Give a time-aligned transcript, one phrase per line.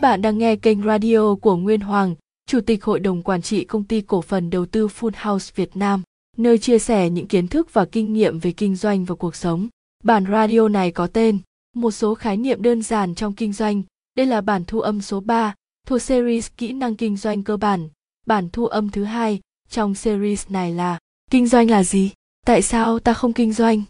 [0.00, 2.14] Các bạn đang nghe kênh radio của Nguyên Hoàng,
[2.46, 5.76] Chủ tịch Hội đồng Quản trị Công ty Cổ phần Đầu tư Full House Việt
[5.76, 6.02] Nam,
[6.36, 9.68] nơi chia sẻ những kiến thức và kinh nghiệm về kinh doanh và cuộc sống.
[10.04, 11.38] Bản radio này có tên
[11.76, 13.82] Một số khái niệm đơn giản trong kinh doanh.
[14.16, 15.54] Đây là bản thu âm số 3
[15.86, 17.88] thuộc series Kỹ năng kinh doanh cơ bản.
[18.26, 20.98] Bản thu âm thứ hai trong series này là
[21.30, 22.10] Kinh doanh là gì?
[22.46, 23.82] Tại sao ta không kinh doanh?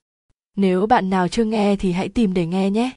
[0.57, 2.91] Nếu bạn nào chưa nghe thì hãy tìm để nghe nhé.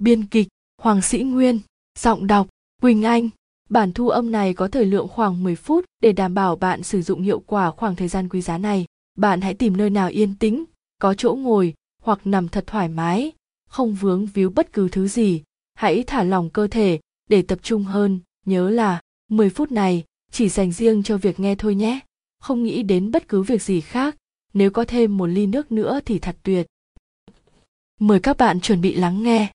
[0.00, 0.48] Biên kịch
[0.82, 1.60] Hoàng Sĩ Nguyên
[1.98, 2.48] Giọng đọc
[2.82, 3.28] Quỳnh Anh
[3.70, 7.02] Bản thu âm này có thời lượng khoảng 10 phút để đảm bảo bạn sử
[7.02, 8.86] dụng hiệu quả khoảng thời gian quý giá này.
[9.18, 10.64] Bạn hãy tìm nơi nào yên tĩnh,
[11.00, 13.32] có chỗ ngồi hoặc nằm thật thoải mái,
[13.68, 15.42] không vướng víu bất cứ thứ gì.
[15.74, 20.48] Hãy thả lỏng cơ thể để tập trung hơn, nhớ là 10 phút này chỉ
[20.48, 22.00] dành riêng cho việc nghe thôi nhé.
[22.40, 24.16] Không nghĩ đến bất cứ việc gì khác,
[24.52, 26.66] nếu có thêm một ly nước nữa thì thật tuyệt.
[28.00, 29.52] Mời các bạn chuẩn bị lắng nghe.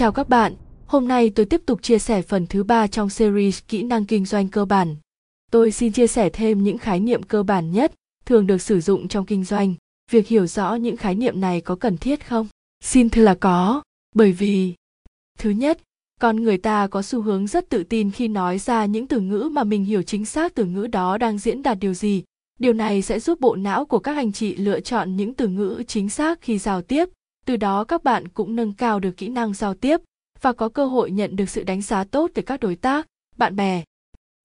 [0.00, 0.54] Chào các bạn,
[0.86, 4.24] hôm nay tôi tiếp tục chia sẻ phần thứ ba trong series Kỹ năng kinh
[4.24, 4.96] doanh cơ bản.
[5.50, 7.92] Tôi xin chia sẻ thêm những khái niệm cơ bản nhất
[8.26, 9.74] thường được sử dụng trong kinh doanh.
[10.10, 12.48] Việc hiểu rõ những khái niệm này có cần thiết không?
[12.84, 13.82] Xin thưa là có,
[14.14, 14.74] bởi vì
[15.38, 15.80] thứ nhất,
[16.20, 19.48] con người ta có xu hướng rất tự tin khi nói ra những từ ngữ
[19.52, 22.22] mà mình hiểu chính xác từ ngữ đó đang diễn đạt điều gì.
[22.58, 25.82] Điều này sẽ giúp bộ não của các anh chị lựa chọn những từ ngữ
[25.86, 27.08] chính xác khi giao tiếp
[27.46, 30.00] từ đó các bạn cũng nâng cao được kỹ năng giao tiếp
[30.40, 33.56] và có cơ hội nhận được sự đánh giá tốt từ các đối tác, bạn
[33.56, 33.84] bè.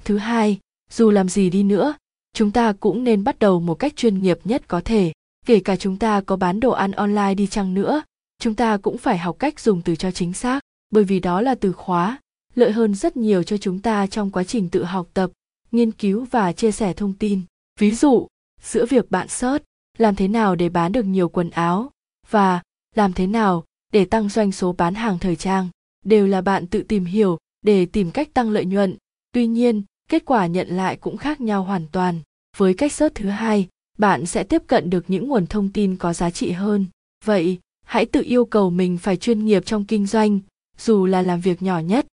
[0.03, 1.93] Thứ hai, dù làm gì đi nữa,
[2.33, 5.13] chúng ta cũng nên bắt đầu một cách chuyên nghiệp nhất có thể.
[5.45, 8.03] Kể cả chúng ta có bán đồ ăn online đi chăng nữa,
[8.39, 11.55] chúng ta cũng phải học cách dùng từ cho chính xác, bởi vì đó là
[11.55, 12.17] từ khóa,
[12.55, 15.31] lợi hơn rất nhiều cho chúng ta trong quá trình tự học tập,
[15.71, 17.41] nghiên cứu và chia sẻ thông tin.
[17.79, 18.27] Ví dụ,
[18.61, 19.63] giữa việc bạn search,
[19.97, 21.91] làm thế nào để bán được nhiều quần áo
[22.29, 22.61] và
[22.97, 23.63] làm thế nào
[23.93, 25.69] để tăng doanh số bán hàng thời trang?
[26.05, 28.97] Đều là bạn tự tìm hiểu để tìm cách tăng lợi nhuận.
[29.31, 32.21] Tuy nhiên, kết quả nhận lại cũng khác nhau hoàn toàn.
[32.57, 33.67] Với cách search thứ hai,
[33.97, 36.85] bạn sẽ tiếp cận được những nguồn thông tin có giá trị hơn.
[37.25, 40.39] Vậy, hãy tự yêu cầu mình phải chuyên nghiệp trong kinh doanh,
[40.77, 42.05] dù là làm việc nhỏ nhất.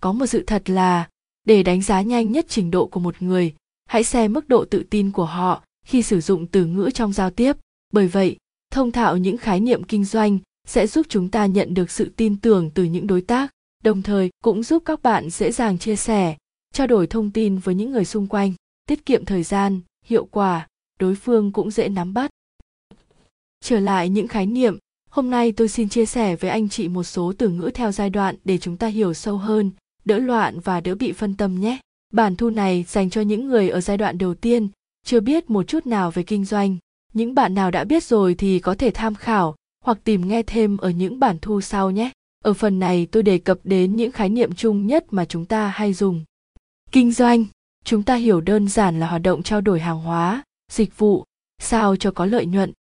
[0.00, 1.08] Có một sự thật là,
[1.44, 3.54] để đánh giá nhanh nhất trình độ của một người,
[3.86, 7.30] hãy xem mức độ tự tin của họ khi sử dụng từ ngữ trong giao
[7.30, 7.56] tiếp.
[7.92, 8.36] Bởi vậy
[8.74, 12.36] thông thạo những khái niệm kinh doanh sẽ giúp chúng ta nhận được sự tin
[12.36, 13.50] tưởng từ những đối tác,
[13.84, 16.36] đồng thời cũng giúp các bạn dễ dàng chia sẻ,
[16.72, 18.52] trao đổi thông tin với những người xung quanh,
[18.86, 20.68] tiết kiệm thời gian, hiệu quả,
[21.00, 22.30] đối phương cũng dễ nắm bắt.
[23.64, 24.78] Trở lại những khái niệm,
[25.10, 28.10] hôm nay tôi xin chia sẻ với anh chị một số từ ngữ theo giai
[28.10, 29.70] đoạn để chúng ta hiểu sâu hơn,
[30.04, 31.78] đỡ loạn và đỡ bị phân tâm nhé.
[32.12, 34.68] Bản thu này dành cho những người ở giai đoạn đầu tiên,
[35.04, 36.76] chưa biết một chút nào về kinh doanh
[37.14, 39.54] những bạn nào đã biết rồi thì có thể tham khảo
[39.84, 42.10] hoặc tìm nghe thêm ở những bản thu sau nhé.
[42.44, 45.68] Ở phần này tôi đề cập đến những khái niệm chung nhất mà chúng ta
[45.68, 46.24] hay dùng.
[46.92, 47.44] Kinh doanh,
[47.84, 50.42] chúng ta hiểu đơn giản là hoạt động trao đổi hàng hóa,
[50.72, 51.24] dịch vụ,
[51.58, 52.72] sao cho có lợi nhuận.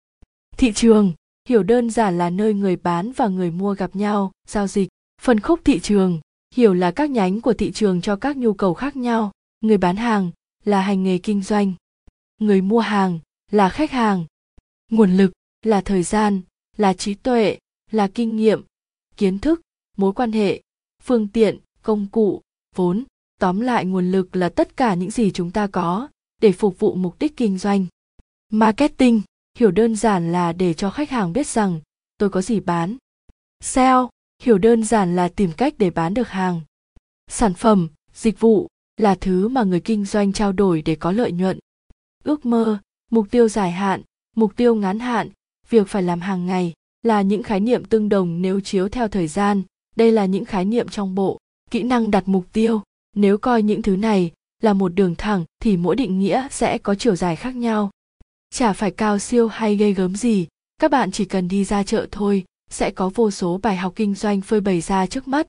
[0.56, 1.12] Thị trường,
[1.48, 4.88] hiểu đơn giản là nơi người bán và người mua gặp nhau, giao dịch.
[5.22, 6.20] Phân khúc thị trường,
[6.54, 9.32] hiểu là các nhánh của thị trường cho các nhu cầu khác nhau.
[9.60, 10.30] Người bán hàng
[10.64, 11.72] là hành nghề kinh doanh.
[12.38, 13.18] Người mua hàng
[13.52, 14.24] là khách hàng.
[14.90, 15.32] Nguồn lực
[15.62, 16.40] là thời gian,
[16.76, 17.58] là trí tuệ,
[17.90, 18.64] là kinh nghiệm,
[19.16, 19.60] kiến thức,
[19.96, 20.62] mối quan hệ,
[21.02, 22.42] phương tiện, công cụ,
[22.76, 23.04] vốn.
[23.40, 26.08] Tóm lại nguồn lực là tất cả những gì chúng ta có
[26.40, 27.86] để phục vụ mục đích kinh doanh.
[28.50, 29.22] Marketing,
[29.58, 31.80] hiểu đơn giản là để cho khách hàng biết rằng,
[32.18, 32.96] tôi có gì bán.
[33.60, 34.08] Sale,
[34.42, 36.60] hiểu đơn giản là tìm cách để bán được hàng.
[37.28, 41.32] Sản phẩm, dịch vụ là thứ mà người kinh doanh trao đổi để có lợi
[41.32, 41.58] nhuận.
[42.24, 42.78] Ước mơ
[43.12, 44.02] mục tiêu dài hạn,
[44.36, 45.30] mục tiêu ngắn hạn,
[45.68, 49.28] việc phải làm hàng ngày là những khái niệm tương đồng nếu chiếu theo thời
[49.28, 49.62] gian.
[49.96, 51.38] Đây là những khái niệm trong bộ
[51.70, 52.82] kỹ năng đặt mục tiêu.
[53.16, 54.32] Nếu coi những thứ này
[54.62, 57.90] là một đường thẳng thì mỗi định nghĩa sẽ có chiều dài khác nhau.
[58.50, 60.46] Chả phải cao siêu hay ghê gớm gì,
[60.78, 64.14] các bạn chỉ cần đi ra chợ thôi, sẽ có vô số bài học kinh
[64.14, 65.46] doanh phơi bày ra trước mắt.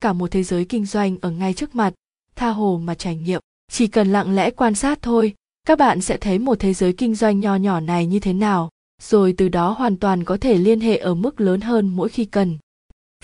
[0.00, 1.94] Cả một thế giới kinh doanh ở ngay trước mặt,
[2.36, 3.40] tha hồ mà trải nghiệm.
[3.70, 7.14] Chỉ cần lặng lẽ quan sát thôi các bạn sẽ thấy một thế giới kinh
[7.14, 8.70] doanh nho nhỏ này như thế nào,
[9.02, 12.24] rồi từ đó hoàn toàn có thể liên hệ ở mức lớn hơn mỗi khi
[12.24, 12.58] cần.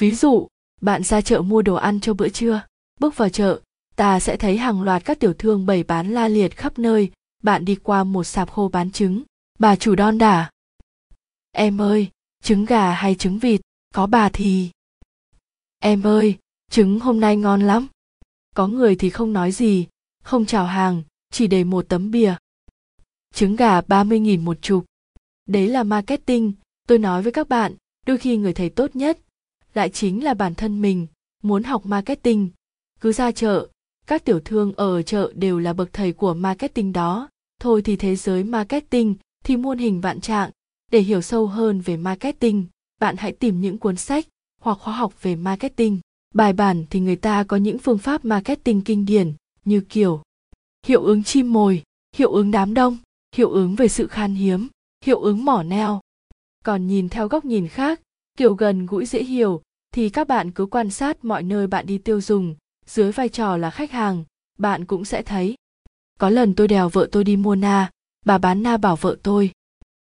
[0.00, 0.49] Ví dụ,
[0.81, 2.62] bạn ra chợ mua đồ ăn cho bữa trưa,
[3.00, 3.61] bước vào chợ,
[3.96, 7.11] ta sẽ thấy hàng loạt các tiểu thương bày bán la liệt khắp nơi,
[7.43, 9.23] bạn đi qua một sạp khô bán trứng,
[9.58, 10.50] bà chủ đon đả.
[11.52, 12.08] Em ơi,
[12.43, 13.61] trứng gà hay trứng vịt,
[13.94, 14.70] có bà thì.
[15.79, 16.38] Em ơi,
[16.70, 17.87] trứng hôm nay ngon lắm.
[18.55, 19.87] Có người thì không nói gì,
[20.23, 22.34] không chào hàng chỉ để một tấm bìa
[23.34, 24.84] trứng gà 30.000 một chục.
[25.46, 26.52] Đấy là marketing,
[26.88, 27.75] tôi nói với các bạn,
[28.06, 29.19] đôi khi người thầy tốt nhất
[29.75, 31.06] lại chính là bản thân mình,
[31.42, 32.50] muốn học marketing,
[33.00, 33.69] cứ ra chợ,
[34.06, 37.28] các tiểu thương ở chợ đều là bậc thầy của marketing đó.
[37.60, 39.14] Thôi thì thế giới marketing
[39.44, 40.50] thì muôn hình vạn trạng,
[40.92, 42.66] để hiểu sâu hơn về marketing,
[43.00, 44.26] bạn hãy tìm những cuốn sách
[44.60, 46.00] hoặc khóa học về marketing.
[46.34, 49.32] Bài bản thì người ta có những phương pháp marketing kinh điển
[49.64, 50.22] như kiểu
[50.86, 51.82] hiệu ứng chim mồi,
[52.16, 52.98] hiệu ứng đám đông,
[53.36, 54.69] hiệu ứng về sự khan hiếm,
[55.04, 56.00] hiệu ứng mỏ neo.
[56.64, 58.00] Còn nhìn theo góc nhìn khác,
[58.36, 59.62] kiểu gần gũi dễ hiểu,
[59.94, 62.54] thì các bạn cứ quan sát mọi nơi bạn đi tiêu dùng,
[62.86, 64.25] dưới vai trò là khách hàng,
[64.58, 65.54] bạn cũng sẽ thấy.
[66.19, 67.90] Có lần tôi đèo vợ tôi đi mua na,
[68.26, 69.50] bà bán na bảo vợ tôi.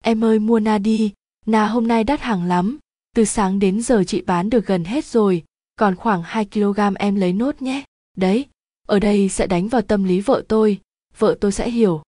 [0.03, 1.13] Em ơi mua na đi,
[1.45, 2.77] na hôm nay đắt hàng lắm,
[3.15, 5.43] từ sáng đến giờ chị bán được gần hết rồi,
[5.75, 7.83] còn khoảng 2 kg em lấy nốt nhé.
[8.17, 8.45] Đấy,
[8.87, 10.79] ở đây sẽ đánh vào tâm lý vợ tôi,
[11.17, 12.01] vợ tôi sẽ hiểu.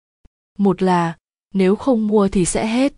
[0.57, 1.17] Một là,
[1.53, 2.93] nếu không mua thì sẽ hết.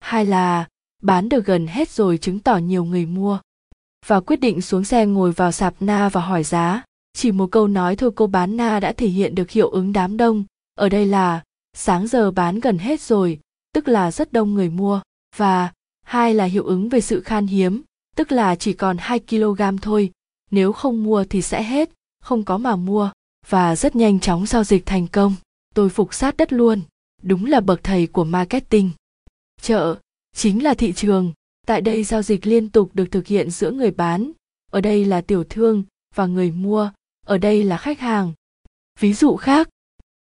[0.00, 0.68] Hai là,
[1.02, 3.38] bán được gần hết rồi chứng tỏ nhiều người mua.
[4.06, 6.82] Và quyết định xuống xe ngồi vào sạp na và hỏi giá.
[7.12, 10.16] Chỉ một câu nói thôi cô bán na đã thể hiện được hiệu ứng đám
[10.16, 10.44] đông.
[10.74, 11.42] Ở đây là,
[11.76, 13.40] sáng giờ bán gần hết rồi,
[13.72, 15.00] tức là rất đông người mua.
[15.36, 15.72] Và,
[16.02, 17.82] hai là hiệu ứng về sự khan hiếm,
[18.16, 20.12] tức là chỉ còn 2 kg thôi,
[20.50, 21.90] nếu không mua thì sẽ hết,
[22.26, 23.10] không có mà mua,
[23.48, 25.34] và rất nhanh chóng giao dịch thành công.
[25.74, 26.80] Tôi phục sát đất luôn,
[27.22, 28.90] đúng là bậc thầy của marketing.
[29.62, 29.96] Chợ,
[30.36, 31.32] chính là thị trường,
[31.66, 34.32] tại đây giao dịch liên tục được thực hiện giữa người bán,
[34.70, 35.84] ở đây là tiểu thương
[36.14, 36.90] và người mua,
[37.26, 38.32] ở đây là khách hàng.
[39.00, 39.68] Ví dụ khác,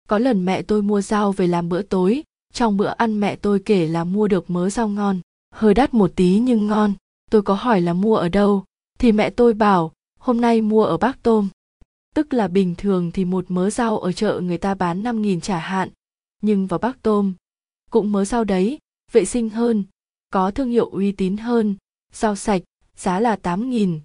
[0.07, 2.23] có lần mẹ tôi mua rau về làm bữa tối,
[2.53, 5.19] trong bữa ăn mẹ tôi kể là mua được mớ rau ngon,
[5.53, 6.93] hơi đắt một tí nhưng ngon.
[7.31, 8.63] Tôi có hỏi là mua ở đâu
[8.99, 11.49] thì mẹ tôi bảo hôm nay mua ở bác tôm
[12.15, 15.41] tức là bình thường thì một mớ rau ở chợ người ta bán 5 nghìn
[15.41, 15.89] trả hạn,
[16.41, 17.33] nhưng vào Bắc tôm
[17.91, 18.77] cũng mớ rau đấy,
[19.11, 19.83] vệ sinh hơn,
[20.29, 21.75] có thương hiệu uy tín hơn,
[22.13, 22.61] rau sạch,
[22.95, 23.99] giá là 8 nghìn,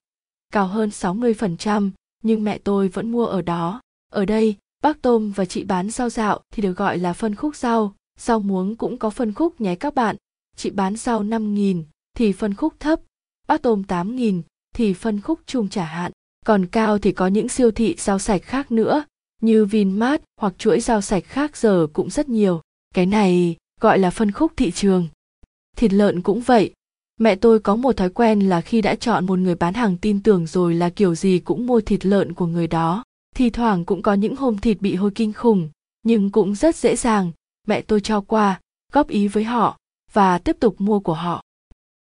[0.53, 1.91] cao hơn 60%
[2.23, 3.81] nhưng mẹ tôi vẫn mua ở đó
[4.13, 7.57] ở đây bác tôm và chị bán rau dạo thì được gọi là phân khúc
[7.57, 10.17] rau rau muống cũng có phân khúc nhé các bạn
[10.57, 13.01] chị bán rau 5 nghìn thì phân khúc thấp
[13.47, 14.43] bát tôm 8 nghìn
[14.75, 16.13] thì phân khúc chung trả hạn.
[16.47, 19.05] Còn cao thì có những siêu thị rau sạch khác nữa,
[19.43, 22.61] như Vinmart hoặc chuỗi rau sạch khác giờ cũng rất nhiều.
[22.95, 25.09] Cái này gọi là phân khúc thị trường.
[25.77, 26.73] Thịt lợn cũng vậy.
[27.21, 30.23] Mẹ tôi có một thói quen là khi đã chọn một người bán hàng tin
[30.23, 33.05] tưởng rồi là kiểu gì cũng mua thịt lợn của người đó.
[33.37, 35.69] Thì thoảng cũng có những hôm thịt bị hôi kinh khủng,
[36.03, 37.33] nhưng cũng rất dễ dàng.
[37.67, 38.61] Mẹ tôi cho qua,
[38.93, 39.79] góp ý với họ
[40.13, 41.43] và tiếp tục mua của họ.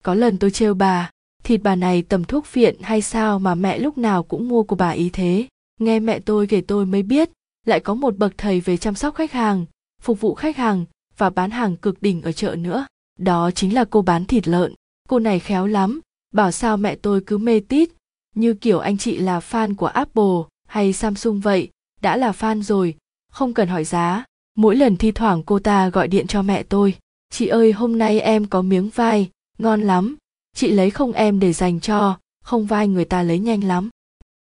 [0.03, 1.11] Có lần tôi trêu bà,
[1.45, 4.75] thịt bà này tầm thuốc viện hay sao mà mẹ lúc nào cũng mua của
[4.75, 5.47] bà ý thế?
[5.79, 7.29] Nghe mẹ tôi kể tôi mới biết,
[7.65, 9.65] lại có một bậc thầy về chăm sóc khách hàng,
[10.01, 10.85] phục vụ khách hàng
[11.17, 12.87] và bán hàng cực đỉnh ở chợ nữa.
[13.19, 14.73] Đó chính là cô bán thịt lợn.
[15.09, 16.01] Cô này khéo lắm,
[16.33, 17.89] bảo sao mẹ tôi cứ mê tít,
[18.35, 21.69] như kiểu anh chị là fan của apple hay samsung vậy.
[22.01, 22.95] Đã là fan rồi,
[23.31, 24.23] không cần hỏi giá.
[24.57, 26.97] Mỗi lần thi thoảng cô ta gọi điện cho mẹ tôi.
[27.29, 30.15] Chị ơi, hôm nay em có miếng vai, ngon lắm
[30.55, 33.89] chị lấy không em để dành cho, không vai người ta lấy nhanh lắm.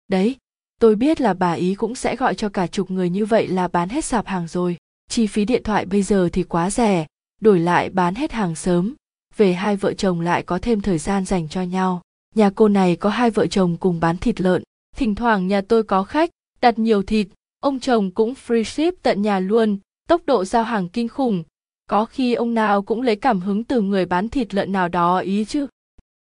[0.08, 0.36] Đấy,
[0.80, 3.68] tôi biết là bà ý cũng sẽ gọi cho cả chục người như vậy là
[3.68, 4.76] bán hết sạp hàng rồi.
[5.08, 7.06] Chi phí điện thoại bây giờ thì quá rẻ,
[7.40, 8.94] đổi lại bán hết hàng sớm.
[9.36, 12.02] Về hai vợ chồng lại có thêm thời gian dành cho nhau.
[12.34, 14.62] Nhà cô này có hai vợ chồng cùng bán thịt lợn.
[14.96, 17.28] Thỉnh thoảng nhà tôi có khách, đặt nhiều thịt.
[17.60, 21.42] Ông chồng cũng free ship tận nhà luôn, tốc độ giao hàng kinh khủng.
[21.90, 25.18] Có khi ông nào cũng lấy cảm hứng từ người bán thịt lợn nào đó
[25.18, 25.66] ý chứ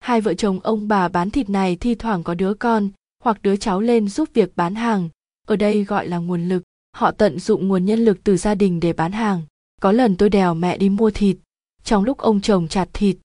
[0.04, 2.88] hai vợ chồng ông bà bán thịt này thi thoảng có đứa con
[3.22, 5.08] hoặc đứa cháu lên giúp việc bán hàng.
[5.46, 6.62] Ở đây gọi là nguồn lực.
[6.96, 9.42] Họ tận dụng nguồn nhân lực từ gia đình để bán hàng.
[9.80, 11.36] Có lần tôi đèo mẹ đi mua thịt.
[11.84, 13.16] Trong lúc ông chồng chặt thịt,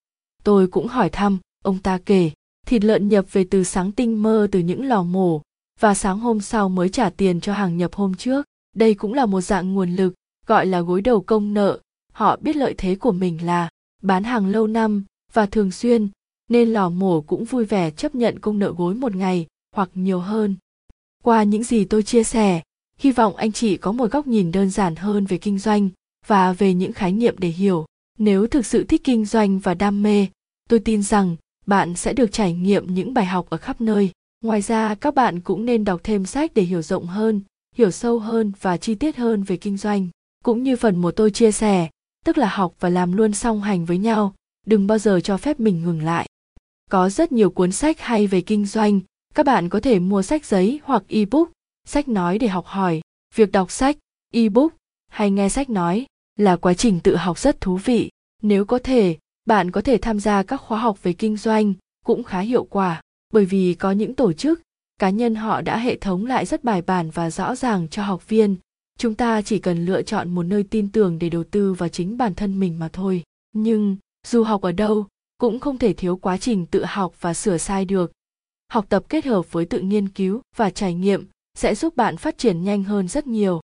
[0.44, 2.32] tôi cũng hỏi thăm, ông ta kể,
[2.68, 5.42] thịt lợn nhập về từ sáng tinh mơ từ những lò mổ
[5.80, 8.46] và sáng hôm sau mới trả tiền cho hàng nhập hôm trước.
[8.76, 10.14] Đây cũng là một dạng nguồn lực,
[10.48, 11.80] gọi là gối đầu công nợ.
[12.14, 13.70] Họ biết lợi thế của mình là
[14.02, 16.10] bán hàng lâu năm và thường xuyên
[16.50, 20.20] nên lò mổ cũng vui vẻ chấp nhận công nợ gối một ngày hoặc nhiều
[20.20, 20.56] hơn.
[21.24, 22.62] Qua những gì tôi chia sẻ,
[22.98, 25.90] hy vọng anh chị có một góc nhìn đơn giản hơn về kinh doanh
[26.28, 27.86] và về những khái niệm để hiểu.
[28.18, 30.28] Nếu thực sự thích kinh doanh và đam mê,
[30.70, 34.12] tôi tin rằng bạn sẽ được trải nghiệm những bài học ở khắp nơi.
[34.44, 37.42] Ngoài ra, các bạn cũng nên đọc thêm sách để hiểu rộng hơn,
[37.76, 40.08] hiểu sâu hơn và chi tiết hơn về kinh doanh.
[40.44, 41.90] Cũng như phần một tôi chia sẻ,
[42.26, 44.34] tức là học và làm luôn song hành với nhau,
[44.66, 46.28] đừng bao giờ cho phép mình ngừng lại.
[46.90, 49.00] Có rất nhiều cuốn sách hay về kinh doanh,
[49.36, 51.50] các bạn có thể mua sách giấy hoặc ebook,
[51.88, 53.02] sách nói để học hỏi.
[53.36, 53.98] Việc đọc sách,
[54.34, 54.74] ebook
[55.08, 56.06] hay nghe sách nói
[56.36, 58.10] là quá trình tự học rất thú vị.
[58.42, 61.74] Nếu có thể bạn có thể tham gia các khóa học về kinh doanh
[62.06, 63.02] cũng khá hiệu quả
[63.34, 64.62] bởi vì có những tổ chức
[65.00, 68.30] cá nhân họ đã hệ thống lại rất bài bản và rõ ràng cho học
[68.30, 68.56] viên.
[68.98, 72.18] Chúng ta chỉ cần lựa chọn một nơi tin tưởng để đầu tư vào chính
[72.18, 73.24] bản thân mình mà thôi.
[73.54, 75.08] Nhưng dù học ở đâu
[75.40, 78.12] cũng không thể thiếu quá trình tự học và sửa sai được.
[78.72, 81.28] Học tập kết hợp với tự nghiên cứu và trải nghiệm
[81.58, 83.62] sẽ giúp bạn phát triển nhanh hơn rất nhiều.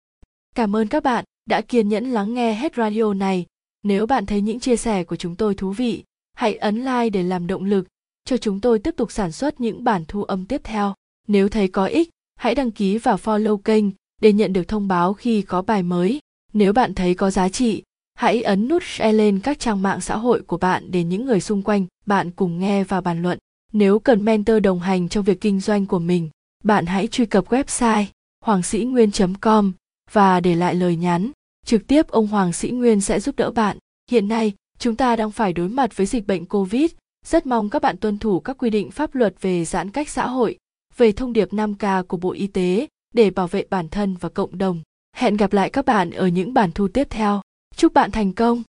[0.55, 3.45] Cảm ơn các bạn đã kiên nhẫn lắng nghe hết radio này.
[3.83, 7.23] Nếu bạn thấy những chia sẻ của chúng tôi thú vị, hãy ấn like để
[7.23, 7.87] làm động lực
[8.25, 10.93] cho chúng tôi tiếp tục sản xuất những bản thu âm tiếp theo.
[11.27, 13.85] Nếu thấy có ích, hãy đăng ký và follow kênh
[14.21, 16.19] để nhận được thông báo khi có bài mới.
[16.53, 17.83] Nếu bạn thấy có giá trị
[18.21, 21.41] hãy ấn nút share lên các trang mạng xã hội của bạn để những người
[21.41, 23.39] xung quanh, bạn cùng nghe và bàn luận
[23.73, 26.29] nếu cần mentor đồng hành trong việc kinh doanh của mình,
[26.63, 28.05] bạn hãy truy cập website
[28.45, 29.11] hoàng sĩ nguyên
[29.41, 29.73] com
[30.11, 31.31] và để lại lời nhắn
[31.65, 33.77] trực tiếp, ông hoàng sĩ nguyên sẽ giúp đỡ bạn
[34.11, 36.91] hiện nay, chúng ta đang phải đối mặt với dịch bệnh covid
[37.25, 40.27] rất mong các bạn tuân thủ các quy định pháp luật về giãn cách xã
[40.27, 40.57] hội,
[40.97, 44.57] về thông điệp 5K của Bộ Y tế để bảo vệ bản thân và cộng
[44.57, 44.81] đồng.
[45.15, 47.41] Hẹn gặp lại các bạn ở những bản thu tiếp theo.
[47.75, 48.63] Chúc bạn thành công!